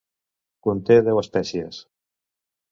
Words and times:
Conté 0.67 0.97
deu 1.09 1.23
espècies. 1.25 1.85